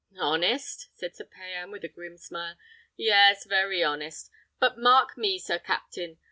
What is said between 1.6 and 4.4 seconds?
with a grim smile; "yes, very honest.